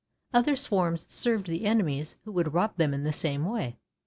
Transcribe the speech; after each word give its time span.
Other 0.33 0.55
swarms 0.55 1.05
served 1.13 1.45
the 1.45 1.65
enemies 1.67 2.15
who 2.25 2.31
would 2.31 2.55
rob 2.55 2.75
them 2.77 2.91
in 2.91 3.03
the 3.03 3.13
same 3.13 3.45
way. 3.45 3.77